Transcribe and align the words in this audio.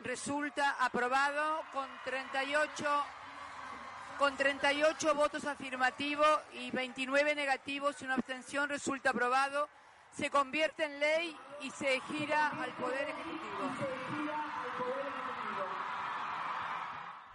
Resulta 0.00 0.76
aprobado 0.80 1.60
con 1.72 1.86
38 2.04 2.86
con 4.18 4.36
38 4.36 5.14
votos 5.14 5.44
afirmativos 5.44 6.26
y 6.52 6.72
29 6.72 7.36
negativos 7.36 7.94
y 8.00 8.04
una 8.04 8.14
abstención 8.14 8.68
resulta 8.68 9.10
aprobado. 9.10 9.68
Se 10.10 10.28
convierte 10.28 10.84
en 10.84 10.98
ley 10.98 11.36
y 11.62 11.70
se 11.70 12.00
gira 12.00 12.48
al 12.48 12.72
Poder 12.72 13.08
Ejecutivo. 13.10 14.28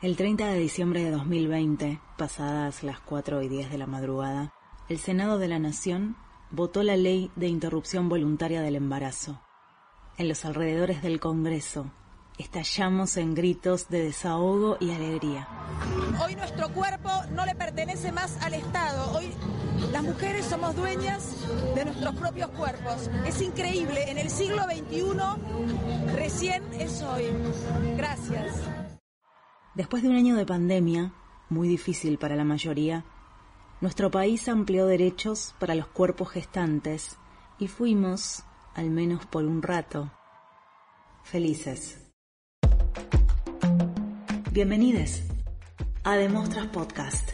El 0.02 0.18
30 0.18 0.48
de 0.48 0.60
diciembre 0.60 1.04
de 1.04 1.12
2020, 1.12 2.02
pasadas 2.18 2.84
las 2.84 3.00
4 3.00 3.42
y 3.42 3.48
10 3.48 3.72
de 3.72 3.78
la 3.78 3.88
madrugada, 3.88 4.52
el 4.90 5.00
Senado 5.00 5.38
de 5.38 5.48
la 5.48 5.60
Nación 5.60 6.18
votó 6.52 6.84
la 6.84 6.98
ley 6.98 7.32
de 7.38 7.48
interrupción 7.48 8.10
voluntaria 8.10 8.62
del 8.62 8.76
embarazo, 8.76 9.42
en 10.18 10.28
los 10.28 10.46
alrededores 10.46 11.02
del 11.02 11.20
Congreso. 11.20 11.92
Estallamos 12.38 13.18
en 13.18 13.36
gritos 13.36 13.90
de 13.90 14.04
desahogo 14.04 14.78
y 14.80 14.92
alegría. 14.92 15.48
Hoy 16.24 16.36
nuestro 16.36 16.70
cuerpo 16.70 17.10
no 17.32 17.46
le 17.46 17.54
pertenece 17.56 18.12
más 18.12 18.42
al 18.42 18.56
Estado. 18.56 19.16
Hoy 19.16 19.32
las 19.92 20.04
mujeres 20.04 20.46
somos 20.46 20.76
dueñas 20.76 21.36
de 21.76 21.86
nuestros 21.86 22.16
propios 22.16 22.50
cuerpos. 22.52 23.10
Es 23.26 23.42
increíble, 23.42 24.10
en 24.10 24.18
el 24.18 24.30
siglo 24.30 24.64
XXI 24.64 26.16
recién 26.16 26.64
es 26.74 27.04
hoy. 27.04 27.26
Gracias. 27.96 28.56
Después 29.76 30.04
de 30.04 30.10
un 30.10 30.16
año 30.16 30.36
de 30.36 30.46
pandemia, 30.46 31.14
muy 31.50 31.68
difícil 31.68 32.18
para 32.18 32.36
la 32.36 32.44
mayoría, 32.44 33.06
nuestro 33.82 34.10
país 34.10 34.48
amplió 34.48 34.88
derechos 34.88 35.54
para 35.60 35.76
los 35.76 35.88
cuerpos 35.88 36.30
gestantes 36.30 37.18
y 37.60 37.68
fuimos 37.68 38.44
al 38.76 38.90
menos 38.90 39.26
por 39.26 39.46
un 39.46 39.62
rato, 39.62 40.12
felices. 41.24 42.00
Bienvenidos 44.52 45.22
a 46.04 46.16
Demostras 46.16 46.68
Podcast. 46.68 47.32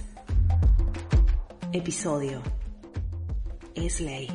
Episodio. 1.71 2.41
Es 3.75 4.01
ley. 4.01 4.27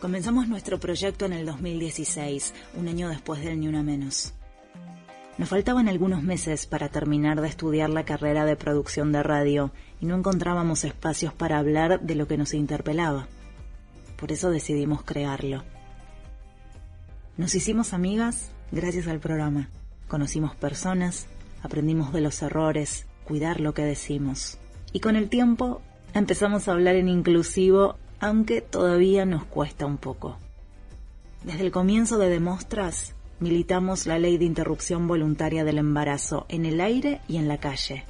Comenzamos 0.00 0.46
nuestro 0.48 0.78
proyecto 0.78 1.26
en 1.26 1.32
el 1.32 1.46
2016, 1.46 2.54
un 2.74 2.88
año 2.88 3.08
después 3.08 3.42
del 3.42 3.58
Ni 3.58 3.66
Una 3.66 3.82
Menos. 3.82 4.37
Nos 5.38 5.50
faltaban 5.50 5.88
algunos 5.88 6.24
meses 6.24 6.66
para 6.66 6.88
terminar 6.88 7.40
de 7.40 7.46
estudiar 7.46 7.90
la 7.90 8.04
carrera 8.04 8.44
de 8.44 8.56
producción 8.56 9.12
de 9.12 9.22
radio 9.22 9.70
y 10.00 10.06
no 10.06 10.16
encontrábamos 10.16 10.82
espacios 10.82 11.32
para 11.32 11.58
hablar 11.58 12.00
de 12.00 12.16
lo 12.16 12.26
que 12.26 12.36
nos 12.36 12.54
interpelaba. 12.54 13.28
Por 14.16 14.32
eso 14.32 14.50
decidimos 14.50 15.04
crearlo. 15.04 15.62
Nos 17.36 17.54
hicimos 17.54 17.92
amigas 17.92 18.50
gracias 18.72 19.06
al 19.06 19.20
programa. 19.20 19.68
Conocimos 20.08 20.56
personas, 20.56 21.28
aprendimos 21.62 22.12
de 22.12 22.20
los 22.20 22.42
errores, 22.42 23.06
cuidar 23.24 23.60
lo 23.60 23.74
que 23.74 23.82
decimos. 23.82 24.58
Y 24.92 24.98
con 24.98 25.14
el 25.14 25.28
tiempo 25.28 25.82
empezamos 26.14 26.66
a 26.66 26.72
hablar 26.72 26.96
en 26.96 27.08
inclusivo, 27.08 27.94
aunque 28.18 28.60
todavía 28.60 29.24
nos 29.24 29.44
cuesta 29.44 29.86
un 29.86 29.98
poco. 29.98 30.36
Desde 31.44 31.64
el 31.64 31.70
comienzo 31.70 32.18
de 32.18 32.28
Demostras, 32.28 33.14
militamos 33.40 34.06
la 34.06 34.18
ley 34.18 34.38
de 34.38 34.44
interrupción 34.44 35.06
voluntaria 35.06 35.64
del 35.64 35.78
embarazo 35.78 36.46
en 36.48 36.66
el 36.66 36.80
aire 36.80 37.20
y 37.28 37.36
en 37.36 37.48
la 37.48 37.58
calle. 37.58 38.04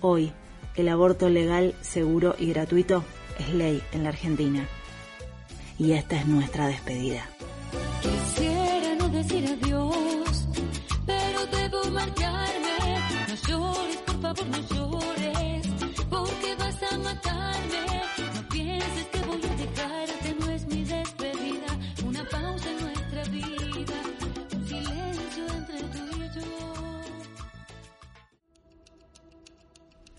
Hoy, 0.00 0.32
el 0.76 0.88
aborto 0.88 1.28
legal, 1.28 1.74
seguro 1.80 2.34
y 2.38 2.46
gratuito 2.46 3.04
es 3.38 3.52
ley 3.52 3.82
en 3.92 4.02
la 4.02 4.10
Argentina. 4.10 4.66
Y 5.78 5.92
esta 5.92 6.16
es 6.16 6.26
nuestra 6.26 6.68
despedida. 6.68 7.28
Quisiera 8.00 8.94
no 8.98 9.08
decir 9.08 9.46
adiós, 9.46 10.48
pero 11.06 11.46
debo 11.46 11.90
marcharme. 11.90 12.98
No 13.28 13.34
llores, 13.48 13.96
por 14.06 14.20
favor, 14.20 14.46
no 14.46 14.58
llores, 14.68 15.66
porque 16.08 16.54
vas 16.58 16.92
a 16.92 16.98
matarme. 16.98 17.45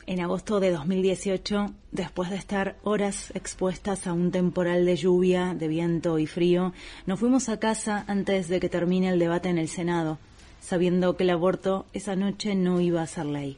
En 0.07 0.21
agosto 0.21 0.61
de 0.61 0.71
2018, 0.71 1.73
después 1.91 2.29
de 2.29 2.37
estar 2.37 2.77
horas 2.83 3.29
expuestas 3.35 4.07
a 4.07 4.13
un 4.13 4.31
temporal 4.31 4.85
de 4.85 4.95
lluvia, 4.95 5.53
de 5.53 5.67
viento 5.67 6.17
y 6.17 6.27
frío, 6.27 6.71
nos 7.05 7.19
fuimos 7.19 7.49
a 7.49 7.59
casa 7.59 8.05
antes 8.07 8.47
de 8.47 8.61
que 8.61 8.69
termine 8.69 9.09
el 9.09 9.19
debate 9.19 9.49
en 9.49 9.57
el 9.57 9.67
Senado, 9.67 10.17
sabiendo 10.61 11.17
que 11.17 11.25
el 11.25 11.31
aborto 11.31 11.85
esa 11.91 12.15
noche 12.15 12.55
no 12.55 12.79
iba 12.79 13.01
a 13.01 13.07
ser 13.07 13.25
ley. 13.25 13.57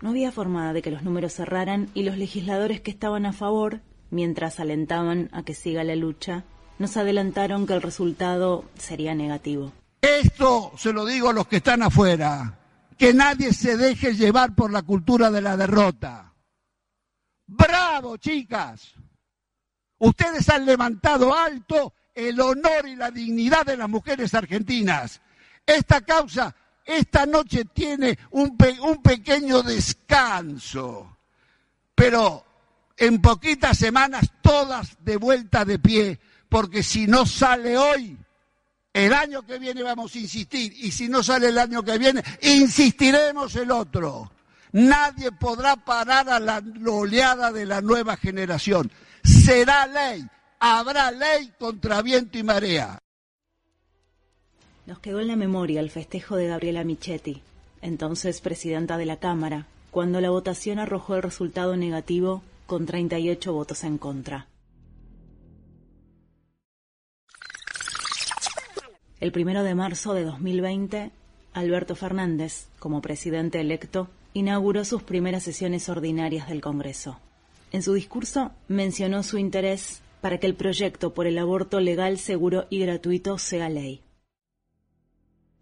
No 0.00 0.10
había 0.10 0.30
forma 0.30 0.72
de 0.72 0.80
que 0.80 0.92
los 0.92 1.02
números 1.02 1.32
cerraran 1.32 1.88
y 1.92 2.04
los 2.04 2.16
legisladores 2.18 2.80
que 2.80 2.92
estaban 2.92 3.26
a 3.26 3.32
favor, 3.32 3.80
mientras 4.12 4.60
alentaban 4.60 5.28
a 5.32 5.42
que 5.42 5.54
siga 5.54 5.82
la 5.82 5.96
lucha, 5.96 6.44
nos 6.78 6.96
adelantaron 6.96 7.66
que 7.66 7.72
el 7.72 7.82
resultado 7.82 8.64
sería 8.78 9.16
negativo. 9.16 9.72
Esto 10.02 10.70
se 10.76 10.92
lo 10.92 11.04
digo 11.04 11.30
a 11.30 11.32
los 11.32 11.48
que 11.48 11.56
están 11.56 11.82
afuera, 11.82 12.60
que 12.98 13.12
nadie 13.14 13.52
se 13.52 13.76
deje 13.76 14.14
llevar 14.14 14.54
por 14.54 14.72
la 14.72 14.82
cultura 14.82 15.30
de 15.30 15.42
la 15.42 15.56
derrota. 15.56 16.32
Bravo, 17.46 18.16
chicas. 18.16 18.94
Ustedes 19.98 20.48
han 20.48 20.66
levantado 20.66 21.34
alto 21.34 21.94
el 22.14 22.40
honor 22.40 22.86
y 22.88 22.96
la 22.96 23.10
dignidad 23.10 23.64
de 23.66 23.76
las 23.76 23.88
mujeres 23.88 24.34
argentinas. 24.34 25.20
Esta 25.64 26.00
causa 26.02 26.54
esta 26.84 27.26
noche 27.26 27.64
tiene 27.64 28.16
un, 28.30 28.56
pe- 28.56 28.78
un 28.80 29.02
pequeño 29.02 29.62
descanso, 29.62 31.16
pero 31.94 32.44
en 32.96 33.20
poquitas 33.20 33.76
semanas 33.76 34.30
todas 34.40 34.96
de 35.04 35.16
vuelta 35.16 35.64
de 35.64 35.78
pie, 35.80 36.20
porque 36.48 36.84
si 36.84 37.08
no 37.08 37.26
sale 37.26 37.76
hoy, 37.76 38.16
el 38.96 39.12
año 39.12 39.42
que 39.42 39.58
viene 39.58 39.82
vamos 39.82 40.14
a 40.14 40.18
insistir, 40.18 40.72
y 40.74 40.90
si 40.90 41.06
no 41.06 41.22
sale 41.22 41.48
el 41.48 41.58
año 41.58 41.82
que 41.82 41.98
viene, 41.98 42.24
insistiremos 42.40 43.54
el 43.56 43.70
otro. 43.70 44.32
Nadie 44.72 45.32
podrá 45.32 45.76
parar 45.76 46.30
a 46.30 46.40
la 46.40 46.62
oleada 46.86 47.52
de 47.52 47.66
la 47.66 47.82
nueva 47.82 48.16
generación. 48.16 48.90
Será 49.22 49.86
ley, 49.86 50.26
habrá 50.60 51.10
ley 51.10 51.52
contra 51.58 52.00
viento 52.00 52.38
y 52.38 52.42
marea. 52.42 52.98
Nos 54.86 54.98
quedó 55.00 55.20
en 55.20 55.28
la 55.28 55.36
memoria 55.36 55.80
el 55.80 55.90
festejo 55.90 56.36
de 56.36 56.46
Gabriela 56.46 56.82
Michetti, 56.82 57.42
entonces 57.82 58.40
presidenta 58.40 58.96
de 58.96 59.04
la 59.04 59.18
Cámara, 59.18 59.66
cuando 59.90 60.22
la 60.22 60.30
votación 60.30 60.78
arrojó 60.78 61.16
el 61.16 61.22
resultado 61.22 61.76
negativo 61.76 62.42
con 62.66 62.86
38 62.86 63.52
votos 63.52 63.84
en 63.84 63.98
contra. 63.98 64.46
El 69.18 69.32
primero 69.32 69.62
de 69.62 69.74
marzo 69.74 70.12
de 70.12 70.24
2020, 70.24 71.10
Alberto 71.54 71.96
Fernández, 71.96 72.68
como 72.78 73.00
presidente 73.00 73.60
electo, 73.60 74.08
inauguró 74.34 74.84
sus 74.84 75.02
primeras 75.02 75.42
sesiones 75.42 75.88
ordinarias 75.88 76.48
del 76.48 76.60
Congreso. 76.60 77.18
En 77.72 77.82
su 77.82 77.94
discurso 77.94 78.52
mencionó 78.68 79.22
su 79.22 79.38
interés 79.38 80.02
para 80.20 80.38
que 80.38 80.46
el 80.46 80.54
proyecto 80.54 81.14
por 81.14 81.26
el 81.26 81.38
aborto 81.38 81.80
legal, 81.80 82.18
seguro 82.18 82.66
y 82.68 82.80
gratuito 82.80 83.38
sea 83.38 83.70
ley. 83.70 84.02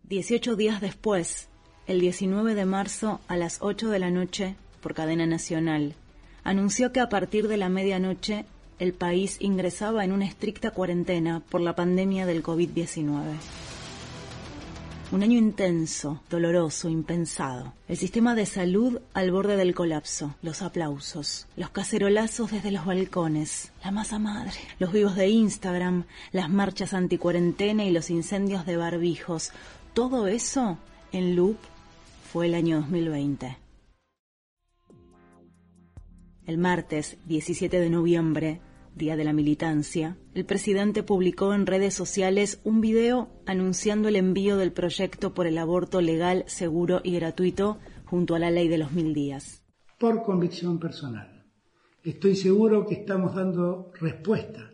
Dieciocho 0.02 0.56
días 0.56 0.80
después, 0.80 1.48
el 1.86 2.00
19 2.00 2.56
de 2.56 2.64
marzo 2.64 3.20
a 3.28 3.36
las 3.36 3.58
8 3.60 3.88
de 3.88 3.98
la 4.00 4.10
noche, 4.10 4.56
por 4.80 4.94
cadena 4.94 5.26
nacional, 5.26 5.94
anunció 6.42 6.92
que 6.92 7.00
a 7.00 7.08
partir 7.08 7.46
de 7.46 7.56
la 7.56 7.68
medianoche 7.68 8.46
el 8.78 8.92
país 8.92 9.36
ingresaba 9.40 10.04
en 10.04 10.12
una 10.12 10.26
estricta 10.26 10.70
cuarentena 10.70 11.42
por 11.48 11.60
la 11.60 11.74
pandemia 11.74 12.26
del 12.26 12.42
COVID-19. 12.42 13.22
Un 15.12 15.22
año 15.22 15.38
intenso, 15.38 16.22
doloroso, 16.28 16.88
impensado. 16.88 17.72
El 17.86 17.96
sistema 17.96 18.34
de 18.34 18.46
salud 18.46 19.00
al 19.12 19.30
borde 19.30 19.56
del 19.56 19.74
colapso. 19.74 20.34
Los 20.42 20.60
aplausos. 20.60 21.46
Los 21.56 21.70
cacerolazos 21.70 22.50
desde 22.50 22.72
los 22.72 22.84
balcones. 22.84 23.70
La 23.84 23.92
masa 23.92 24.18
madre. 24.18 24.58
Los 24.80 24.92
vivos 24.92 25.14
de 25.14 25.28
Instagram. 25.28 26.04
Las 26.32 26.50
marchas 26.50 26.94
anticuarentena 26.94 27.84
y 27.84 27.92
los 27.92 28.10
incendios 28.10 28.66
de 28.66 28.76
barbijos. 28.76 29.52
Todo 29.92 30.26
eso 30.26 30.78
en 31.12 31.36
loop 31.36 31.58
fue 32.32 32.46
el 32.46 32.54
año 32.54 32.80
2020. 32.80 33.63
El 36.46 36.58
martes 36.58 37.16
17 37.26 37.80
de 37.80 37.88
noviembre 37.88 38.60
Día 38.94 39.16
de 39.16 39.24
la 39.24 39.32
Militancia, 39.32 40.18
el 40.34 40.44
presidente 40.44 41.02
publicó 41.02 41.54
en 41.54 41.64
redes 41.64 41.94
sociales 41.94 42.60
un 42.64 42.82
video 42.82 43.30
anunciando 43.46 44.08
el 44.08 44.16
envío 44.16 44.58
del 44.58 44.70
proyecto 44.70 45.32
por 45.32 45.46
el 45.46 45.56
aborto 45.56 46.02
legal, 46.02 46.44
seguro 46.46 47.00
y 47.02 47.14
gratuito 47.14 47.78
junto 48.04 48.34
a 48.34 48.38
la 48.38 48.50
ley 48.50 48.68
de 48.68 48.76
los 48.76 48.92
mil 48.92 49.14
días. 49.14 49.64
Por 49.98 50.22
convicción 50.22 50.78
personal, 50.78 51.46
estoy 52.02 52.36
seguro 52.36 52.86
que 52.86 52.96
estamos 52.96 53.34
dando 53.34 53.90
respuesta 53.98 54.70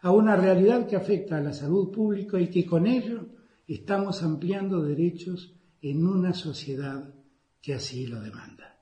a 0.00 0.12
una 0.12 0.36
realidad 0.36 0.86
que 0.86 0.96
afecta 0.96 1.36
a 1.36 1.42
la 1.42 1.52
salud 1.52 1.92
pública 1.92 2.40
y 2.40 2.48
que 2.48 2.64
con 2.64 2.86
ello 2.86 3.26
estamos 3.68 4.22
ampliando 4.22 4.80
derechos 4.80 5.54
en 5.82 6.06
una 6.06 6.32
sociedad 6.32 7.14
que 7.60 7.74
así 7.74 8.06
lo 8.06 8.22
demanda. 8.22 8.78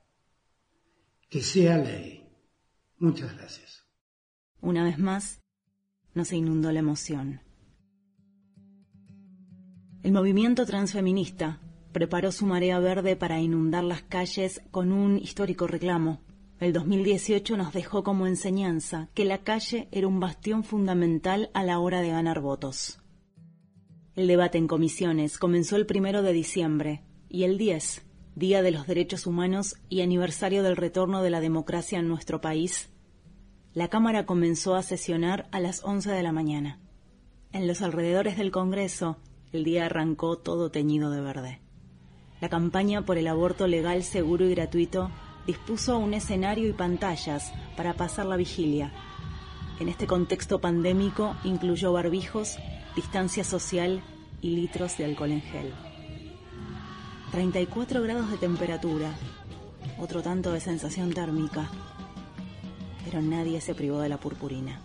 Que 1.28 1.42
sea 1.42 1.78
ley. 1.78 2.27
Muchas 2.98 3.36
gracias. 3.36 3.86
Una 4.60 4.82
vez 4.82 4.98
más, 4.98 5.40
nos 6.14 6.32
inundó 6.32 6.72
la 6.72 6.80
emoción. 6.80 7.40
El 10.02 10.12
movimiento 10.12 10.66
transfeminista 10.66 11.60
preparó 11.92 12.32
su 12.32 12.46
marea 12.46 12.78
verde 12.80 13.14
para 13.14 13.40
inundar 13.40 13.84
las 13.84 14.02
calles 14.02 14.62
con 14.70 14.92
un 14.92 15.18
histórico 15.18 15.66
reclamo. 15.66 16.22
El 16.60 16.72
2018 16.72 17.56
nos 17.56 17.72
dejó 17.72 18.02
como 18.02 18.26
enseñanza 18.26 19.10
que 19.14 19.24
la 19.24 19.44
calle 19.44 19.88
era 19.92 20.08
un 20.08 20.18
bastión 20.18 20.64
fundamental 20.64 21.50
a 21.54 21.62
la 21.62 21.78
hora 21.78 22.00
de 22.00 22.10
ganar 22.10 22.40
votos. 22.40 23.00
El 24.16 24.26
debate 24.26 24.58
en 24.58 24.66
comisiones 24.66 25.38
comenzó 25.38 25.76
el 25.76 25.86
primero 25.86 26.22
de 26.22 26.32
diciembre 26.32 27.04
y 27.28 27.44
el 27.44 27.58
10, 27.58 28.07
Día 28.38 28.62
de 28.62 28.70
los 28.70 28.86
Derechos 28.86 29.26
Humanos 29.26 29.74
y 29.88 30.00
aniversario 30.00 30.62
del 30.62 30.76
retorno 30.76 31.22
de 31.22 31.30
la 31.30 31.40
democracia 31.40 31.98
en 31.98 32.06
nuestro 32.06 32.40
país, 32.40 32.88
la 33.74 33.88
Cámara 33.88 34.26
comenzó 34.26 34.76
a 34.76 34.84
sesionar 34.84 35.48
a 35.50 35.58
las 35.58 35.82
11 35.82 36.12
de 36.12 36.22
la 36.22 36.30
mañana. 36.30 36.78
En 37.50 37.66
los 37.66 37.82
alrededores 37.82 38.36
del 38.36 38.52
Congreso, 38.52 39.16
el 39.50 39.64
día 39.64 39.86
arrancó 39.86 40.38
todo 40.38 40.70
teñido 40.70 41.10
de 41.10 41.20
verde. 41.20 41.60
La 42.40 42.48
campaña 42.48 43.04
por 43.04 43.18
el 43.18 43.26
aborto 43.26 43.66
legal, 43.66 44.04
seguro 44.04 44.46
y 44.46 44.54
gratuito 44.54 45.10
dispuso 45.44 45.98
un 45.98 46.14
escenario 46.14 46.68
y 46.68 46.72
pantallas 46.72 47.52
para 47.76 47.94
pasar 47.94 48.26
la 48.26 48.36
vigilia. 48.36 48.92
En 49.80 49.88
este 49.88 50.06
contexto 50.06 50.60
pandémico 50.60 51.34
incluyó 51.42 51.92
barbijos, 51.92 52.56
distancia 52.94 53.42
social 53.42 54.00
y 54.40 54.50
litros 54.50 54.96
de 54.96 55.06
alcohol 55.06 55.32
en 55.32 55.42
gel. 55.42 55.87
34 57.32 58.02
grados 58.02 58.30
de 58.30 58.38
temperatura, 58.38 59.12
otro 59.98 60.22
tanto 60.22 60.52
de 60.52 60.60
sensación 60.60 61.12
térmica, 61.12 61.70
pero 63.04 63.20
nadie 63.20 63.60
se 63.60 63.74
privó 63.74 64.00
de 64.00 64.08
la 64.08 64.18
purpurina. 64.18 64.80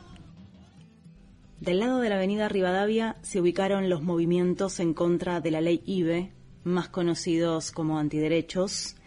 Del 1.62 1.80
lado 1.80 2.00
de 2.00 2.10
la 2.10 2.16
avenida 2.16 2.50
Rivadavia 2.50 3.16
se 3.22 3.40
ubicaron 3.40 3.90
los 3.90 4.04
movimientos 4.04 4.82
en 4.82 4.94
contra 4.94 5.40
de 5.40 5.52
la 5.52 5.62
ley 5.62 5.82
IBE, 5.86 6.34
más 6.66 6.90
conocidos 6.90 7.72
como 7.72 7.98
antiderechos, 7.98 8.98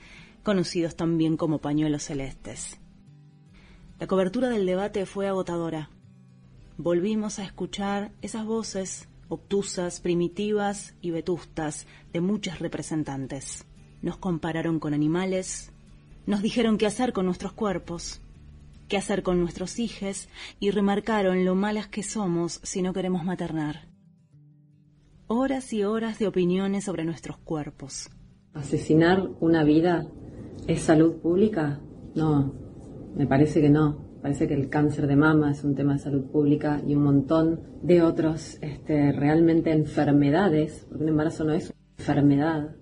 conocidos 0.42 0.96
también 0.96 1.36
como 1.36 1.60
pañuelos 1.60 2.04
celestes. 2.04 2.78
La 4.00 4.06
cobertura 4.06 4.48
del 4.48 4.64
debate 4.64 5.04
fue 5.04 5.28
agotadora. 5.28 5.90
Volvimos 6.78 7.38
a 7.38 7.44
escuchar 7.44 8.12
esas 8.22 8.46
voces 8.46 9.08
obtusas, 9.28 10.00
primitivas 10.00 10.94
y 11.00 11.10
vetustas 11.10 11.86
de 12.12 12.20
muchos 12.20 12.58
representantes. 12.58 13.66
Nos 14.02 14.16
compararon 14.16 14.78
con 14.78 14.94
animales, 14.94 15.72
nos 16.26 16.42
dijeron 16.42 16.78
qué 16.78 16.86
hacer 16.86 17.12
con 17.12 17.26
nuestros 17.26 17.52
cuerpos, 17.52 18.20
qué 18.88 18.96
hacer 18.96 19.22
con 19.22 19.40
nuestros 19.40 19.78
hijos 19.78 20.28
y 20.60 20.70
remarcaron 20.70 21.44
lo 21.44 21.54
malas 21.54 21.88
que 21.88 22.02
somos 22.02 22.60
si 22.62 22.82
no 22.82 22.92
queremos 22.92 23.24
maternar. 23.24 23.88
Horas 25.28 25.72
y 25.72 25.82
horas 25.82 26.18
de 26.18 26.28
opiniones 26.28 26.84
sobre 26.84 27.04
nuestros 27.04 27.36
cuerpos. 27.38 28.10
¿Asesinar 28.54 29.28
una 29.40 29.64
vida 29.64 30.06
es 30.68 30.82
salud 30.82 31.16
pública? 31.16 31.80
No, 32.14 32.54
me 33.16 33.26
parece 33.26 33.60
que 33.60 33.68
no. 33.68 34.05
Parece 34.26 34.48
que 34.48 34.54
el 34.54 34.68
cáncer 34.68 35.06
de 35.06 35.14
mama 35.14 35.52
es 35.52 35.62
un 35.62 35.76
tema 35.76 35.92
de 35.92 36.00
salud 36.00 36.24
pública 36.32 36.82
y 36.84 36.96
un 36.96 37.04
montón 37.04 37.60
de 37.80 38.02
otros 38.02 38.58
este, 38.60 39.12
realmente 39.12 39.70
enfermedades, 39.70 40.84
porque 40.88 41.04
un 41.04 41.10
embarazo 41.10 41.44
no 41.44 41.52
es 41.52 41.72
enfermedad, 41.96 42.74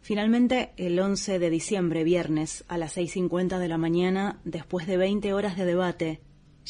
Finalmente, 0.00 0.70
el 0.76 1.00
11 1.00 1.40
de 1.40 1.50
diciembre, 1.50 2.04
viernes, 2.04 2.64
a 2.68 2.78
las 2.78 2.96
6.50 2.96 3.58
de 3.58 3.66
la 3.66 3.78
mañana, 3.78 4.38
después 4.44 4.86
de 4.86 4.96
20 4.96 5.32
horas 5.34 5.56
de 5.56 5.64
debate, 5.64 6.20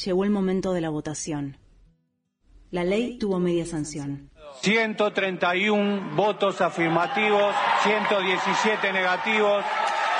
llegó 0.03 0.25
el 0.25 0.31
momento 0.31 0.73
de 0.73 0.81
la 0.81 0.89
votación. 0.89 1.59
La 2.71 2.85
ley 2.85 3.19
tuvo 3.19 3.39
media 3.39 3.67
sanción. 3.67 4.31
131 4.63 6.17
votos 6.17 6.63
afirmativos, 6.63 7.55
117 7.83 8.93
negativos, 8.95 9.63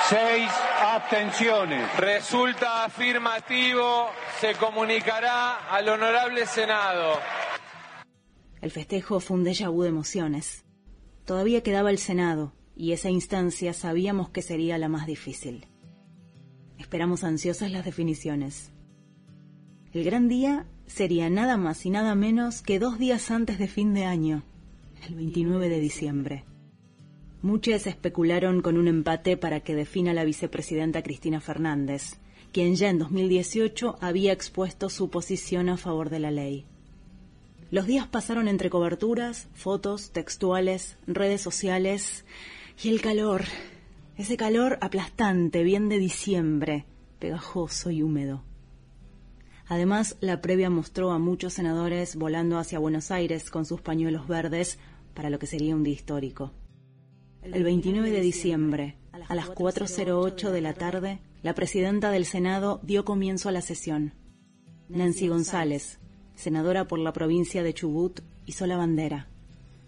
6 0.09 0.49
abstenciones. 0.81 1.97
Resulta 1.97 2.85
afirmativo, 2.85 4.07
se 4.39 4.53
comunicará 4.55 5.69
al 5.69 5.89
honorable 5.89 6.45
Senado. 6.45 7.19
El 8.61 8.71
festejo 8.71 9.19
fue 9.19 9.37
un 9.37 9.45
déjà 9.45 9.69
vu 9.69 9.83
de 9.83 9.89
emociones. 9.89 10.65
Todavía 11.25 11.61
quedaba 11.61 11.89
el 11.89 11.97
Senado, 11.97 12.53
y 12.75 12.93
esa 12.93 13.09
instancia 13.09 13.73
sabíamos 13.73 14.29
que 14.29 14.41
sería 14.41 14.77
la 14.77 14.87
más 14.87 15.07
difícil. 15.07 15.67
Esperamos 16.77 17.23
ansiosas 17.23 17.71
las 17.71 17.83
definiciones. 17.83 18.71
El 19.93 20.03
gran 20.03 20.27
día 20.27 20.67
sería 20.85 21.29
nada 21.29 21.57
más 21.57 21.85
y 21.85 21.89
nada 21.89 22.15
menos 22.15 22.61
que 22.61 22.79
dos 22.79 22.97
días 22.97 23.29
antes 23.31 23.59
de 23.59 23.67
fin 23.67 23.93
de 23.93 24.05
año, 24.05 24.43
el 25.07 25.15
29 25.15 25.69
de 25.69 25.79
diciembre. 25.79 26.45
Muchos 27.43 27.85
especularon 27.85 28.61
con 28.61 28.77
un 28.77 28.87
empate 28.87 29.37
para 29.37 29.59
que 29.59 29.75
defina 29.75 30.13
la 30.13 30.23
vicepresidenta 30.23 31.03
Cristina 31.03 31.39
Fernández, 31.39 32.17
quien 32.51 32.75
ya 32.75 32.89
en 32.89 32.97
2018 32.97 33.97
había 34.01 34.33
expuesto 34.33 34.89
su 34.89 35.11
posición 35.11 35.69
a 35.69 35.77
favor 35.77 36.09
de 36.09 36.19
la 36.19 36.31
ley. 36.31 36.65
Los 37.69 37.85
días 37.85 38.07
pasaron 38.07 38.47
entre 38.47 38.71
coberturas, 38.71 39.49
fotos, 39.53 40.11
textuales, 40.11 40.97
redes 41.05 41.41
sociales 41.41 42.25
y 42.81 42.89
el 42.89 43.01
calor, 43.01 43.43
ese 44.17 44.35
calor 44.35 44.79
aplastante, 44.81 45.63
bien 45.63 45.89
de 45.89 45.99
diciembre, 45.99 46.85
pegajoso 47.19 47.91
y 47.91 48.01
húmedo. 48.01 48.43
Además, 49.67 50.17
la 50.21 50.41
previa 50.41 50.71
mostró 50.71 51.11
a 51.11 51.19
muchos 51.19 51.53
senadores 51.53 52.15
volando 52.15 52.57
hacia 52.57 52.79
Buenos 52.79 53.11
Aires 53.11 53.51
con 53.51 53.65
sus 53.65 53.81
pañuelos 53.81 54.27
verdes 54.27 54.79
para 55.13 55.29
lo 55.29 55.37
que 55.37 55.45
sería 55.45 55.75
un 55.75 55.83
día 55.83 55.93
histórico. 55.93 56.51
El 57.53 57.63
29 57.63 58.11
de 58.11 58.21
diciembre, 58.21 58.97
a 59.11 59.35
las 59.35 59.49
4.08 59.49 60.51
de 60.51 60.61
la 60.61 60.73
tarde, 60.73 61.19
la 61.43 61.53
presidenta 61.53 62.11
del 62.11 62.25
Senado 62.25 62.79
dio 62.83 63.05
comienzo 63.05 63.49
a 63.49 63.51
la 63.51 63.61
sesión. 63.61 64.13
Nancy 64.89 65.27
González, 65.27 65.99
senadora 66.35 66.87
por 66.87 66.99
la 66.99 67.13
provincia 67.13 67.63
de 67.63 67.73
Chubut, 67.73 68.21
hizo 68.45 68.67
la 68.67 68.77
bandera 68.77 69.27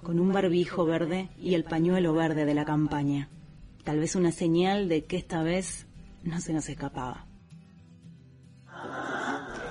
con 0.04 0.20
un 0.20 0.32
barbijo 0.32 0.86
verde 0.86 1.30
y 1.38 1.56
el 1.56 1.63
pañuelo 1.63 2.13
verde 2.13 2.46
de 2.46 2.54
la 2.54 2.66
campaña. 2.66 3.30
Tal 3.84 4.00
vez 4.00 4.16
una 4.16 4.32
señal 4.32 4.88
de 4.88 5.06
que 5.06 5.18
esta 5.18 5.44
vez 5.44 5.88
no 6.24 6.39
se 6.39 6.54
nos 6.54 6.70
escapaba. 6.70 7.25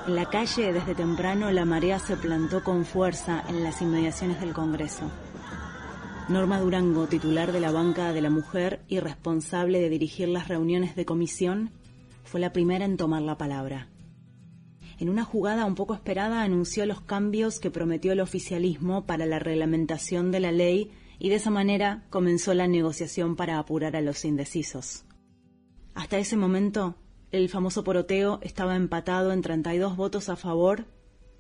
En 0.06 0.14
la 0.14 0.28
calle, 0.28 0.72
desde 0.72 0.94
temprano, 0.94 1.50
la 1.50 1.64
marea 1.64 1.98
se 1.98 2.16
plantó 2.16 2.62
con 2.64 2.84
fuerza 2.84 3.44
en 3.48 3.62
las 3.62 3.82
inmediaciones 3.82 4.40
del 4.40 4.52
Congreso. 4.52 5.10
Norma 6.28 6.60
Durango, 6.60 7.06
titular 7.06 7.52
de 7.52 7.60
la 7.60 7.70
banca 7.70 8.12
de 8.12 8.20
la 8.20 8.30
mujer 8.30 8.80
y 8.88 9.00
responsable 9.00 9.80
de 9.80 9.88
dirigir 9.88 10.28
las 10.28 10.48
reuniones 10.48 10.94
de 10.94 11.04
comisión, 11.04 11.70
fue 12.24 12.40
la 12.40 12.52
primera 12.52 12.84
en 12.84 12.96
tomar 12.96 13.22
la 13.22 13.38
palabra 13.38 13.88
en 14.98 15.08
una 15.08 15.24
jugada 15.24 15.64
un 15.64 15.74
poco 15.74 15.94
esperada 15.94 16.42
anunció 16.42 16.84
los 16.84 17.00
cambios 17.00 17.60
que 17.60 17.70
prometió 17.70 18.12
el 18.12 18.20
oficialismo 18.20 19.06
para 19.06 19.26
la 19.26 19.38
reglamentación 19.38 20.32
de 20.32 20.40
la 20.40 20.52
ley 20.52 20.90
y 21.20 21.28
de 21.28 21.36
esa 21.36 21.50
manera 21.50 22.04
comenzó 22.10 22.52
la 22.54 22.66
negociación 22.66 23.36
para 23.36 23.58
apurar 23.58 23.94
a 23.96 24.00
los 24.00 24.24
indecisos. 24.24 25.04
Hasta 25.94 26.18
ese 26.18 26.36
momento, 26.36 26.96
el 27.30 27.48
famoso 27.48 27.84
poroteo 27.84 28.40
estaba 28.42 28.76
empatado 28.76 29.32
en 29.32 29.42
32 29.42 29.96
votos 29.96 30.28
a 30.28 30.36
favor, 30.36 30.86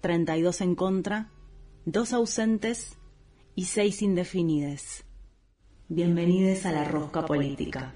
32 0.00 0.60
en 0.60 0.74
contra, 0.74 1.30
dos 1.84 2.12
ausentes 2.12 2.97
y 3.58 3.64
seis 3.64 4.02
indefinides. 4.02 5.04
Bienvenidos 5.88 6.64
a 6.64 6.70
la 6.70 6.84
rosca 6.84 7.26
política. 7.26 7.92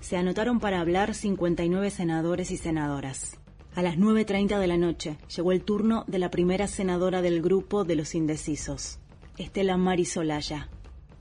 Se 0.00 0.16
anotaron 0.16 0.58
para 0.58 0.80
hablar 0.80 1.12
59 1.12 1.90
senadores 1.90 2.50
y 2.50 2.56
senadoras. 2.56 3.38
A 3.74 3.82
las 3.82 3.98
9.30 3.98 4.58
de 4.58 4.66
la 4.66 4.78
noche 4.78 5.18
llegó 5.36 5.52
el 5.52 5.62
turno 5.62 6.04
de 6.06 6.18
la 6.18 6.30
primera 6.30 6.66
senadora 6.66 7.20
del 7.20 7.42
grupo 7.42 7.84
de 7.84 7.96
los 7.96 8.14
indecisos, 8.14 9.00
Estela 9.36 9.76
Marisolaya. 9.76 10.70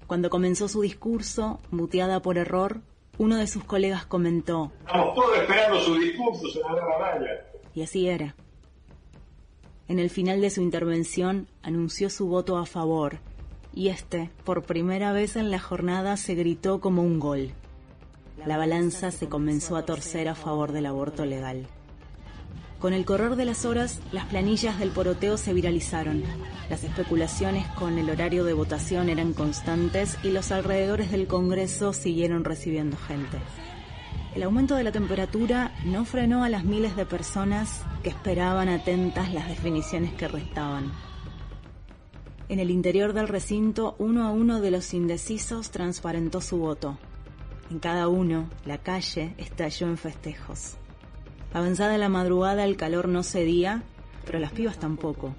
Cuando 0.07 0.29
comenzó 0.29 0.69
su 0.69 0.83
discurso, 0.83 1.59
muteada 1.69 2.21
por 2.21 2.37
error, 2.37 2.79
uno 3.17 3.35
de 3.35 3.47
sus 3.47 3.65
colegas 3.65 4.05
comentó: 4.05 4.71
Estamos 4.87 5.15
todos 5.15 5.37
esperando 5.37 5.81
su 5.81 5.95
discurso, 5.95 6.47
senadora 6.47 6.97
Raya. 6.97 7.45
Y 7.73 7.81
así 7.81 8.07
era. 8.07 8.37
En 9.87 9.99
el 9.99 10.09
final 10.09 10.41
de 10.41 10.49
su 10.49 10.61
intervención 10.61 11.47
anunció 11.61 12.09
su 12.09 12.27
voto 12.27 12.57
a 12.57 12.65
favor 12.65 13.19
y 13.73 13.89
este, 13.89 14.31
por 14.43 14.63
primera 14.63 15.11
vez 15.11 15.35
en 15.35 15.51
la 15.51 15.59
jornada, 15.59 16.17
se 16.17 16.33
gritó 16.33 16.79
como 16.79 17.03
un 17.03 17.19
gol. 17.19 17.51
La 18.45 18.57
balanza 18.57 19.11
se 19.11 19.27
comenzó 19.27 19.75
a 19.75 19.85
torcer 19.85 20.27
a 20.27 20.35
favor 20.35 20.71
del 20.71 20.85
aborto 20.85 21.25
legal. 21.25 21.67
Con 22.79 22.93
el 22.93 23.05
correr 23.05 23.35
de 23.35 23.45
las 23.45 23.65
horas, 23.65 23.99
las 24.11 24.25
planillas 24.25 24.79
del 24.79 24.89
poroteo 24.89 25.37
se 25.37 25.53
viralizaron. 25.53 26.23
Las 26.69 26.83
especulaciones 26.83 27.67
con 27.69 27.97
el 27.97 28.09
horario 28.09 28.43
de 28.43 28.53
votación 28.53 29.09
eran 29.09 29.33
constantes 29.33 30.17
y 30.23 30.29
los 30.29 30.51
alrededores 30.51 31.11
del 31.11 31.27
Congreso 31.27 31.93
siguieron 31.93 32.43
recibiendo 32.43 32.97
gente. 32.97 33.39
El 34.35 34.43
aumento 34.43 34.75
de 34.75 34.83
la 34.83 34.91
temperatura 34.91 35.71
no 35.85 36.03
frenó 36.03 36.43
a 36.43 36.49
las 36.49 36.65
miles 36.65 36.97
de 36.97 37.05
personas 37.05 37.83
que 38.03 38.09
esperaban 38.09 38.67
atentas 38.67 39.33
las 39.33 39.47
definiciones 39.47 40.13
que 40.13 40.27
restaban. 40.27 40.91
En 42.49 42.59
el 42.59 42.69
interior 42.69 43.13
del 43.13 43.29
recinto, 43.29 43.95
uno 43.97 44.27
a 44.27 44.31
uno 44.31 44.59
de 44.59 44.71
los 44.71 44.93
indecisos 44.93 45.71
transparentó 45.71 46.41
su 46.41 46.57
voto. 46.57 46.97
En 47.71 47.79
cada 47.79 48.09
uno, 48.09 48.49
la 48.65 48.77
calle 48.79 49.33
estalló 49.37 49.87
en 49.87 49.97
festejos. 49.97 50.75
Avanzada 51.53 51.97
la 51.97 52.09
madrugada, 52.09 52.65
el 52.65 52.75
calor 52.75 53.07
no 53.07 53.23
cedía, 53.23 53.83
pero 54.25 54.39
las 54.39 54.51
pibas 54.51 54.77
tampoco. 54.77 55.33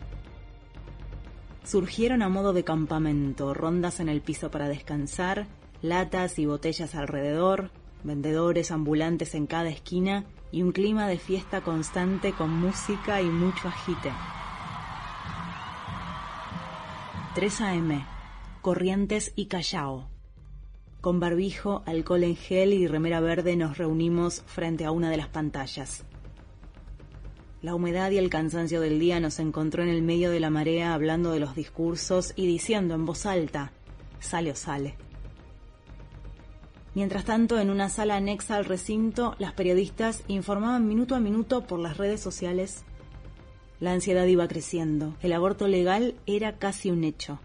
Surgieron 1.65 2.23
a 2.23 2.31
modo 2.31 2.55
de 2.55 2.65
campamento, 2.65 3.53
rondas 3.53 4.01
en 4.01 4.09
el 4.09 4.23
piso 4.23 4.51
para 4.51 4.69
descansar, 4.69 5.49
latas 5.83 6.39
y 6.39 6.47
botellas 6.47 6.95
alrededor, 6.95 7.71
vendedores 8.05 8.71
ambulantes 8.71 9.35
en 9.35 9.47
cada 9.47 9.69
esquina 9.69 10.25
y 10.53 10.63
un 10.63 10.73
clima 10.73 11.09
de 11.09 11.19
fiesta 11.19 11.61
constante 11.61 12.33
con 12.33 12.51
música 12.51 13.21
y 13.21 13.27
mucho 13.27 13.69
agite. 13.69 14.13
3 17.35 17.61
AM, 17.61 18.07
Corrientes 18.63 19.33
y 19.37 19.47
Callao. 19.47 20.09
Con 21.01 21.21
barbijo, 21.21 21.83
alcohol 21.87 22.25
en 22.25 22.37
gel 22.37 22.73
y 22.73 22.87
remera 22.87 23.21
verde 23.21 23.57
nos 23.57 23.79
reunimos 23.79 24.43
frente 24.47 24.85
a 24.85 24.91
una 24.91 25.11
de 25.11 25.19
las 25.19 25.29
pantallas. 25.29 26.05
La 27.63 27.75
humedad 27.75 28.11
y 28.11 28.19
el 28.19 28.31
cansancio 28.31 28.81
del 28.81 28.99
día 28.99 29.21
nos 29.21 29.39
encontró 29.39 29.83
en 29.83 29.89
el 29.89 30.03
medio 30.03 30.31
de 30.31 30.41
la 30.41 30.51
marea 30.51 30.95
hablando 30.95 31.33
de 31.33 31.41
los 31.41 31.55
discursos 31.55 32.33
y 32.37 32.47
diciendo 32.47 32.95
en 32.95 33.05
voz 33.05 33.27
alta, 33.27 33.73
sale 34.21 34.53
o 34.53 34.57
sale. 34.57 34.97
Mientras 36.97 37.25
tanto, 37.25 37.61
en 37.61 37.71
una 37.71 37.91
sala 37.91 38.17
anexa 38.17 38.57
al 38.57 38.65
recinto, 38.65 39.37
las 39.39 39.53
periodistas 39.53 40.25
informaban 40.27 40.89
minuto 40.89 41.15
a 41.15 41.21
minuto 41.21 41.65
por 41.65 41.79
las 41.79 41.97
redes 41.99 42.21
sociales 42.21 42.85
la 43.81 43.93
ansiedad 43.93 44.25
iba 44.27 44.49
creciendo. 44.49 45.15
El 45.21 45.35
aborto 45.35 45.69
legal 45.69 46.15
era 46.27 46.59
casi 46.59 46.91
un 46.91 47.05
hecho. 47.05 47.39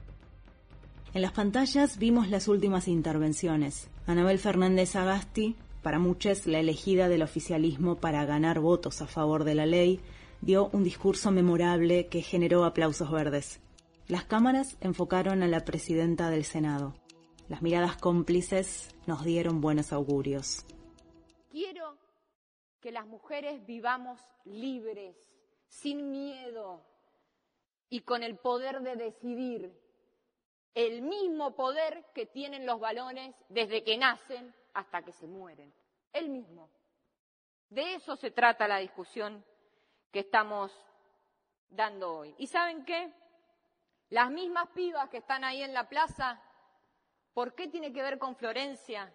En 1.14 1.22
las 1.22 1.34
pantallas 1.34 1.98
vimos 1.98 2.30
las 2.30 2.48
últimas 2.48 2.88
intervenciones. 2.88 3.90
Anabel 4.08 4.40
Fernández 4.40 4.96
Agasti, 4.96 5.58
para 5.82 6.00
muchos 6.00 6.48
la 6.48 6.60
elegida 6.60 7.10
del 7.10 7.22
oficialismo 7.22 7.98
para 7.98 8.24
ganar 8.24 8.62
votos 8.62 9.02
a 9.02 9.08
favor 9.08 9.44
de 9.44 9.56
la 9.56 9.66
ley, 9.66 10.00
dio 10.40 10.70
un 10.72 10.86
discurso 10.86 11.32
memorable 11.32 12.08
que 12.08 12.22
generó 12.22 12.64
aplausos 12.64 13.12
verdes. 13.12 13.60
Las 14.08 14.24
cámaras 14.24 14.78
enfocaron 14.80 15.44
a 15.44 15.48
la 15.48 15.66
presidenta 15.66 16.30
del 16.30 16.46
Senado. 16.46 16.94
Las 17.52 17.62
miradas 17.62 17.98
cómplices 17.98 18.96
nos 19.08 19.26
dieron 19.26 19.60
buenos 19.60 19.92
augurios. 19.92 20.66
Quiero 21.50 21.98
que 22.80 22.94
las 22.94 23.06
mujeres 23.06 23.66
vivamos 23.66 24.22
libres 24.46 25.18
sin 25.68 26.12
miedo 26.12 26.82
y 27.90 28.04
con 28.04 28.24
el 28.24 28.38
poder 28.38 28.80
de 28.80 28.96
decidir, 28.96 29.78
el 30.76 31.02
mismo 31.02 31.54
poder 31.54 32.06
que 32.16 32.26
tienen 32.26 32.66
los 32.66 32.80
balones 32.80 33.36
desde 33.50 33.84
que 33.84 33.98
nacen 33.98 34.56
hasta 34.74 35.02
que 35.02 35.12
se 35.12 35.28
mueren, 35.28 35.74
el 36.14 36.30
mismo. 36.30 36.70
De 37.70 37.96
eso 37.96 38.16
se 38.16 38.32
trata 38.32 38.66
la 38.66 38.78
discusión 38.78 39.44
que 40.10 40.20
estamos 40.20 40.72
dando 41.70 42.20
hoy. 42.20 42.34
¿Y 42.38 42.48
saben 42.48 42.86
qué? 42.86 43.12
Las 44.10 44.32
mismas 44.32 44.70
pibas 44.70 45.10
que 45.10 45.18
están 45.18 45.44
ahí 45.44 45.62
en 45.62 45.74
la 45.74 45.90
plaza, 45.90 46.42
¿por 47.34 47.56
qué 47.56 47.68
tiene 47.68 47.92
que 47.94 48.04
ver 48.04 48.18
con 48.18 48.36
Florencia? 48.36 49.14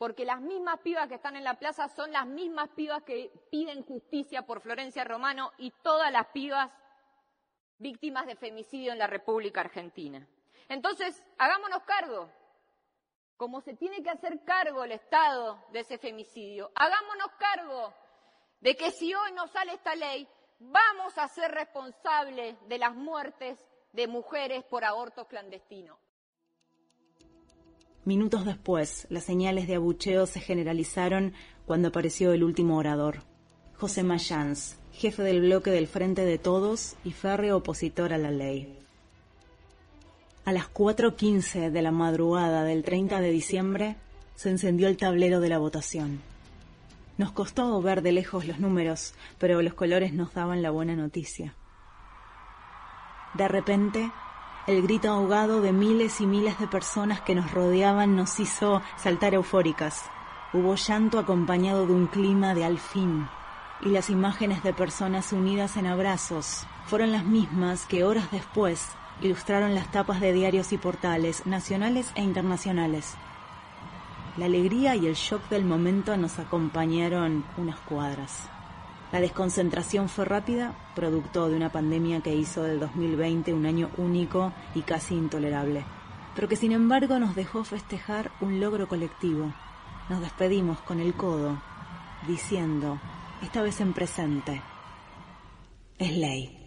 porque 0.00 0.24
las 0.24 0.40
mismas 0.40 0.80
pibas 0.80 1.08
que 1.08 1.16
están 1.16 1.36
en 1.36 1.44
la 1.44 1.58
plaza 1.58 1.86
son 1.88 2.10
las 2.10 2.26
mismas 2.26 2.70
pibas 2.70 3.02
que 3.02 3.30
piden 3.50 3.84
justicia 3.84 4.46
por 4.46 4.62
Florencia 4.62 5.04
Romano 5.04 5.52
y 5.58 5.72
todas 5.82 6.10
las 6.10 6.28
pibas 6.28 6.70
víctimas 7.76 8.26
de 8.26 8.34
femicidio 8.34 8.92
en 8.92 8.98
la 8.98 9.06
República 9.06 9.60
Argentina. 9.60 10.26
Entonces, 10.70 11.22
hagámonos 11.36 11.82
cargo, 11.82 12.32
como 13.36 13.60
se 13.60 13.74
tiene 13.74 14.02
que 14.02 14.08
hacer 14.08 14.42
cargo 14.42 14.84
el 14.84 14.92
Estado 14.92 15.62
de 15.70 15.80
ese 15.80 15.98
femicidio, 15.98 16.72
hagámonos 16.76 17.32
cargo 17.38 17.92
de 18.60 18.74
que 18.76 18.92
si 18.92 19.12
hoy 19.12 19.32
no 19.32 19.48
sale 19.48 19.74
esta 19.74 19.94
ley, 19.94 20.26
vamos 20.60 21.18
a 21.18 21.28
ser 21.28 21.50
responsables 21.50 22.56
de 22.70 22.78
las 22.78 22.94
muertes 22.94 23.62
de 23.92 24.06
mujeres 24.06 24.64
por 24.64 24.82
abortos 24.82 25.26
clandestinos. 25.26 25.98
Minutos 28.10 28.44
después, 28.44 29.06
las 29.08 29.22
señales 29.22 29.68
de 29.68 29.76
abucheo 29.76 30.26
se 30.26 30.40
generalizaron 30.40 31.32
cuando 31.64 31.86
apareció 31.86 32.32
el 32.32 32.42
último 32.42 32.76
orador, 32.76 33.22
José 33.76 34.02
Mayans, 34.02 34.80
jefe 34.92 35.22
del 35.22 35.42
bloque 35.42 35.70
del 35.70 35.86
Frente 35.86 36.24
de 36.24 36.36
Todos 36.36 36.96
y 37.04 37.12
férreo 37.12 37.58
opositor 37.58 38.12
a 38.12 38.18
la 38.18 38.32
ley. 38.32 38.76
A 40.44 40.50
las 40.50 40.64
4.15 40.74 41.70
de 41.70 41.82
la 41.82 41.92
madrugada 41.92 42.64
del 42.64 42.82
30 42.82 43.20
de 43.20 43.30
diciembre, 43.30 43.94
se 44.34 44.50
encendió 44.50 44.88
el 44.88 44.96
tablero 44.96 45.38
de 45.38 45.48
la 45.48 45.58
votación. 45.58 46.20
Nos 47.16 47.30
costó 47.30 47.80
ver 47.80 48.02
de 48.02 48.10
lejos 48.10 48.44
los 48.44 48.58
números, 48.58 49.14
pero 49.38 49.62
los 49.62 49.74
colores 49.74 50.12
nos 50.12 50.34
daban 50.34 50.62
la 50.62 50.72
buena 50.72 50.96
noticia. 50.96 51.54
De 53.34 53.46
repente, 53.46 54.10
el 54.66 54.82
grito 54.82 55.10
ahogado 55.10 55.60
de 55.60 55.72
miles 55.72 56.20
y 56.20 56.26
miles 56.26 56.58
de 56.58 56.66
personas 56.66 57.20
que 57.20 57.34
nos 57.34 57.50
rodeaban 57.50 58.16
nos 58.16 58.38
hizo 58.40 58.82
saltar 58.96 59.34
eufóricas. 59.34 60.04
Hubo 60.52 60.74
llanto 60.74 61.18
acompañado 61.18 61.86
de 61.86 61.94
un 61.94 62.06
clima 62.06 62.54
de 62.54 62.64
al 62.64 62.78
fin. 62.78 63.28
Y 63.82 63.88
las 63.88 64.10
imágenes 64.10 64.62
de 64.62 64.74
personas 64.74 65.32
unidas 65.32 65.76
en 65.76 65.86
abrazos 65.86 66.66
fueron 66.86 67.12
las 67.12 67.24
mismas 67.24 67.86
que 67.86 68.04
horas 68.04 68.30
después 68.30 68.88
ilustraron 69.22 69.74
las 69.74 69.90
tapas 69.90 70.20
de 70.20 70.32
diarios 70.32 70.72
y 70.72 70.78
portales 70.78 71.46
nacionales 71.46 72.12
e 72.14 72.22
internacionales. 72.22 73.14
La 74.36 74.46
alegría 74.46 74.96
y 74.96 75.06
el 75.06 75.14
shock 75.14 75.48
del 75.48 75.64
momento 75.64 76.16
nos 76.16 76.38
acompañaron 76.38 77.44
unas 77.56 77.78
cuadras. 77.80 78.48
La 79.12 79.20
desconcentración 79.20 80.08
fue 80.08 80.24
rápida, 80.24 80.74
producto 80.94 81.48
de 81.48 81.56
una 81.56 81.72
pandemia 81.72 82.20
que 82.20 82.34
hizo 82.34 82.62
del 82.62 82.78
2020 82.78 83.52
un 83.52 83.66
año 83.66 83.90
único 83.96 84.52
y 84.74 84.82
casi 84.82 85.14
intolerable, 85.14 85.84
pero 86.36 86.46
que 86.46 86.54
sin 86.54 86.70
embargo 86.70 87.18
nos 87.18 87.34
dejó 87.34 87.64
festejar 87.64 88.30
un 88.40 88.60
logro 88.60 88.86
colectivo. 88.86 89.52
Nos 90.08 90.20
despedimos 90.20 90.78
con 90.80 91.00
el 91.00 91.14
codo, 91.14 91.60
diciendo, 92.28 93.00
esta 93.42 93.62
vez 93.62 93.80
en 93.80 93.94
presente, 93.94 94.62
es 95.98 96.16
ley. 96.16 96.59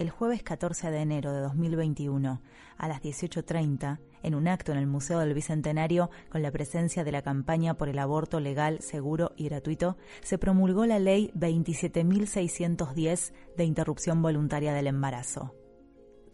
El 0.00 0.08
jueves 0.08 0.42
14 0.42 0.90
de 0.90 1.02
enero 1.02 1.30
de 1.34 1.40
2021, 1.40 2.40
a 2.78 2.88
las 2.88 3.02
18.30, 3.02 3.98
en 4.22 4.34
un 4.34 4.48
acto 4.48 4.72
en 4.72 4.78
el 4.78 4.86
Museo 4.86 5.18
del 5.18 5.34
Bicentenario 5.34 6.08
con 6.30 6.40
la 6.40 6.50
presencia 6.50 7.04
de 7.04 7.12
la 7.12 7.20
campaña 7.20 7.74
por 7.74 7.90
el 7.90 7.98
aborto 7.98 8.40
legal, 8.40 8.80
seguro 8.80 9.32
y 9.36 9.44
gratuito, 9.44 9.98
se 10.22 10.38
promulgó 10.38 10.86
la 10.86 10.98
Ley 10.98 11.30
27.610 11.36 13.32
de 13.58 13.64
interrupción 13.64 14.22
voluntaria 14.22 14.72
del 14.72 14.86
embarazo. 14.86 15.54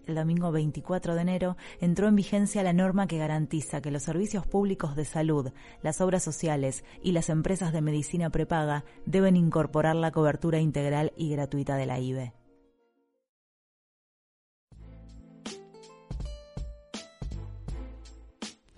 El 0.06 0.14
domingo 0.14 0.52
24 0.52 1.16
de 1.16 1.22
enero 1.22 1.56
entró 1.80 2.06
en 2.06 2.14
vigencia 2.14 2.62
la 2.62 2.72
norma 2.72 3.08
que 3.08 3.18
garantiza 3.18 3.82
que 3.82 3.90
los 3.90 4.04
servicios 4.04 4.46
públicos 4.46 4.94
de 4.94 5.04
salud, 5.04 5.50
las 5.82 6.00
obras 6.00 6.22
sociales 6.22 6.84
y 7.02 7.10
las 7.10 7.30
empresas 7.30 7.72
de 7.72 7.80
medicina 7.80 8.30
prepaga 8.30 8.84
deben 9.06 9.34
incorporar 9.34 9.96
la 9.96 10.12
cobertura 10.12 10.60
integral 10.60 11.12
y 11.16 11.30
gratuita 11.30 11.74
de 11.74 11.86
la 11.86 11.98
IBE. 11.98 12.45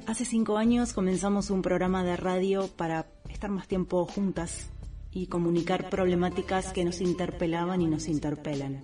Hace 0.08 0.24
cinco 0.24 0.56
años 0.56 0.94
comenzamos 0.94 1.50
un 1.50 1.60
programa 1.60 2.02
de 2.02 2.16
radio 2.16 2.66
para 2.66 3.10
estar 3.28 3.50
más 3.50 3.68
tiempo 3.68 4.06
juntas 4.06 4.70
y 5.10 5.26
comunicar 5.26 5.90
problemáticas 5.90 6.72
que 6.72 6.82
nos 6.82 7.02
interpelaban 7.02 7.82
y 7.82 7.88
nos 7.88 8.08
interpelan. 8.08 8.80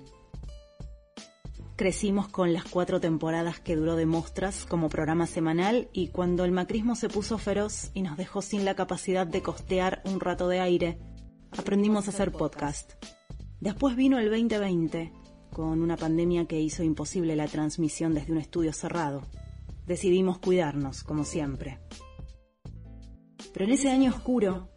Crecimos 1.76 2.28
con 2.28 2.52
las 2.52 2.64
cuatro 2.64 3.00
temporadas 3.00 3.58
que 3.58 3.74
duró 3.74 3.96
de 3.96 4.04
Mostras 4.04 4.66
como 4.66 4.90
programa 4.90 5.26
semanal 5.26 5.88
y 5.94 6.08
cuando 6.08 6.44
el 6.44 6.52
macrismo 6.52 6.94
se 6.94 7.08
puso 7.08 7.38
feroz 7.38 7.90
y 7.94 8.02
nos 8.02 8.18
dejó 8.18 8.42
sin 8.42 8.66
la 8.66 8.74
capacidad 8.74 9.26
de 9.26 9.40
costear 9.40 10.02
un 10.04 10.20
rato 10.20 10.46
de 10.48 10.60
aire, 10.60 10.98
aprendimos 11.56 12.06
a 12.06 12.10
hacer 12.10 12.32
podcast. 12.32 13.02
Después 13.60 13.96
vino 13.96 14.18
el 14.18 14.28
2020, 14.28 15.10
con 15.54 15.80
una 15.80 15.96
pandemia 15.96 16.44
que 16.44 16.60
hizo 16.60 16.82
imposible 16.82 17.34
la 17.34 17.48
transmisión 17.48 18.12
desde 18.12 18.32
un 18.32 18.38
estudio 18.40 18.74
cerrado. 18.74 19.22
Decidimos 19.86 20.38
cuidarnos, 20.38 21.02
como 21.02 21.24
siempre. 21.24 21.78
Pero 23.52 23.66
en 23.66 23.72
ese 23.72 23.90
año 23.90 24.10
oscuro, 24.10 24.68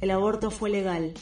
el 0.00 0.10
aborto 0.10 0.50
fue 0.50 0.70
legal. 0.70 1.12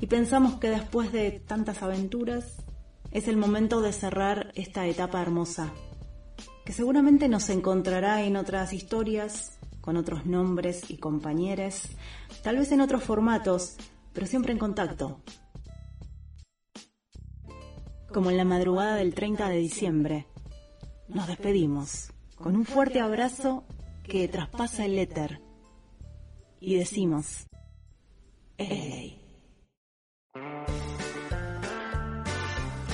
Y 0.00 0.06
pensamos 0.06 0.54
que 0.60 0.70
después 0.70 1.12
de 1.12 1.32
tantas 1.32 1.82
aventuras, 1.82 2.62
es 3.10 3.28
el 3.28 3.36
momento 3.36 3.80
de 3.80 3.92
cerrar 3.92 4.52
esta 4.54 4.86
etapa 4.86 5.22
hermosa, 5.22 5.72
que 6.64 6.72
seguramente 6.72 7.28
nos 7.28 7.48
encontrará 7.48 8.22
en 8.22 8.36
otras 8.36 8.72
historias, 8.72 9.58
con 9.80 9.96
otros 9.96 10.26
nombres 10.26 10.90
y 10.90 10.98
compañeros, 10.98 11.88
tal 12.42 12.58
vez 12.58 12.72
en 12.72 12.80
otros 12.80 13.02
formatos, 13.04 13.76
pero 14.12 14.26
siempre 14.26 14.52
en 14.52 14.58
contacto. 14.58 15.20
Como 18.12 18.30
en 18.30 18.36
la 18.36 18.44
madrugada 18.44 18.96
del 18.96 19.14
30 19.14 19.48
de 19.48 19.56
diciembre, 19.58 20.26
nos 21.08 21.26
despedimos 21.26 22.12
con 22.46 22.54
un 22.54 22.64
fuerte 22.64 23.00
abrazo 23.00 23.64
que 24.04 24.28
traspasa 24.28 24.84
el 24.84 24.96
éter 25.00 25.40
y 26.60 26.76
decimos, 26.76 27.48
es 28.56 29.14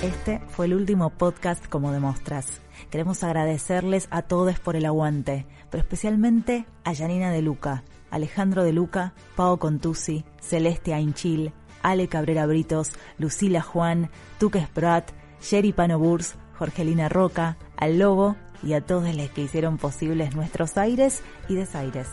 Este 0.03 0.41
fue 0.49 0.65
el 0.65 0.73
último 0.73 1.11
podcast 1.11 1.67
como 1.69 1.93
demostras. 1.93 2.63
Queremos 2.89 3.23
agradecerles 3.23 4.09
a 4.11 4.23
todos 4.23 4.59
por 4.59 4.75
el 4.75 4.87
aguante, 4.87 5.45
pero 5.71 5.83
especialmente 5.83 6.65
a 6.85 6.95
Janina 6.95 7.31
de 7.31 7.43
Luca, 7.43 7.85
Alejandro 8.11 8.65
de 8.65 8.73
Luca, 8.73 9.13
Pao 9.37 9.59
Contusi, 9.59 10.25
Celeste 10.41 10.95
Ainchil, 10.95 11.53
Ale 11.83 12.09
Cabrera 12.09 12.47
Britos, 12.47 12.93
Lucila 13.19 13.61
Juan, 13.61 14.09
Tuques 14.39 14.71
Prat, 14.71 15.11
Sherry 15.43 15.75
Panoburs, 15.75 16.37
Jorgelina 16.59 17.11
Roca, 17.11 17.59
al 17.83 17.99
Lobo 17.99 18.37
y 18.63 18.75
a 18.75 18.81
todos 18.81 19.13
los 19.13 19.31
que 19.31 19.43
hicieron 19.43 19.77
posibles 19.77 20.37
nuestros 20.37 20.79
aires 20.79 21.21
y 21.49 21.57
desaires. 21.57 22.07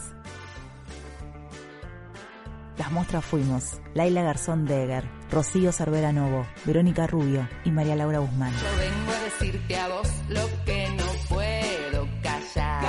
Las 2.79 2.91
muestras 2.91 3.23
fuimos 3.23 3.79
Laila 3.93 4.23
Garzón 4.23 4.65
Deger, 4.65 5.03
Rocío 5.29 5.71
Cervera 5.71 6.11
Novo, 6.11 6.47
Verónica 6.65 7.05
Rubio 7.05 7.47
y 7.65 7.69
María 7.69 7.95
Laura 7.95 8.17
Guzmán. 8.17 8.51
Yo 8.53 8.79
vengo 8.79 9.11
a 9.11 9.23
decirte 9.25 9.77
a 9.77 9.87
vos 9.89 10.09
lo 10.29 10.41
que 10.65 10.89
no 10.89 11.05
puedo 11.29 12.07
callar. 12.23 12.83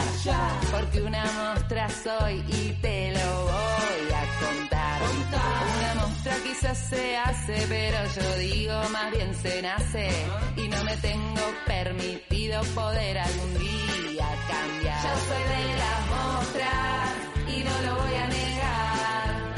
Porque 0.71 1.03
una 1.03 1.25
muestra 1.33 1.87
soy 1.91 2.43
y 2.49 2.79
te 2.81 3.13
lo 3.13 3.43
voy 3.43 4.15
a 4.15 4.57
contar. 4.57 5.03
Una 5.03 5.70
muestra 6.23 6.45
quizás 6.45 6.79
se 6.79 7.17
hace, 7.17 7.67
pero 7.69 7.99
yo 8.15 8.39
digo 8.39 8.75
más 8.91 9.11
bien 9.12 9.35
se 9.35 9.62
nace. 9.62 10.09
Y 10.57 10.69
no 10.69 10.85
me 10.85 10.97
tengo 10.99 11.41
permitido 11.67 12.62
poder 12.75 13.19
algún 13.19 13.59
día 13.59 14.29
cambiar. 14.49 15.03
Yo 15.03 15.15
soy 15.29 15.43
de 15.43 15.77
las 15.83 16.00
muestras 16.11 17.11
y 17.49 17.65
no 17.65 17.75
lo 17.87 18.03
voy 18.03 18.15
a 18.15 18.27
negar. 18.27 19.55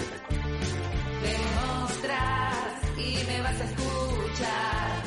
Demostras 1.23 2.99
y 2.99 3.27
me 3.27 3.41
vas 3.43 3.61
a 3.61 3.65
escuchar. 3.65 5.03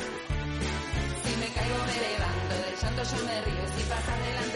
Si 1.24 1.36
me 1.40 1.48
caigo 1.54 1.78
me 1.86 1.96
levanto, 2.06 2.54
del 2.64 2.76
llanto 2.82 3.02
yo 3.02 3.18
me 3.24 3.40
río. 3.44 3.64
Si 3.76 3.82
pasas 3.84 4.18
delante 4.26 4.55